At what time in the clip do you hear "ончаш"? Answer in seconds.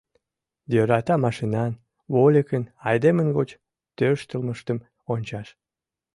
5.13-5.47